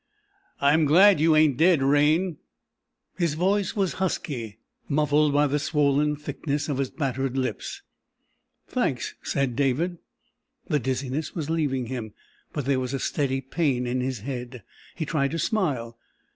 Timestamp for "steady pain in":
12.99-14.01